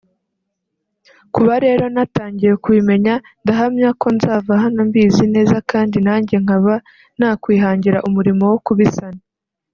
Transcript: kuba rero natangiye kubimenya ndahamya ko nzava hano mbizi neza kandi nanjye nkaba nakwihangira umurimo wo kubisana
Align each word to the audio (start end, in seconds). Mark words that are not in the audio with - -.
kuba 1.33 1.53
rero 1.65 1.83
natangiye 1.95 2.53
kubimenya 2.63 3.13
ndahamya 3.43 3.89
ko 4.01 4.07
nzava 4.15 4.51
hano 4.63 4.79
mbizi 4.89 5.23
neza 5.35 5.57
kandi 5.71 5.97
nanjye 6.05 6.35
nkaba 6.43 6.75
nakwihangira 7.19 8.03
umurimo 8.07 8.43
wo 8.51 8.59
kubisana 8.65 9.21